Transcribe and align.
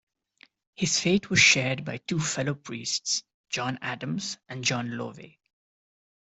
His 0.73 0.99
fate 0.99 1.29
was 1.29 1.39
shared 1.39 1.85
by 1.85 1.97
two 1.97 2.19
fellow 2.19 2.55
priests, 2.55 3.21
John 3.51 3.77
Adams 3.83 4.39
and 4.49 4.63
John 4.63 4.97
Lowe. 4.97 5.13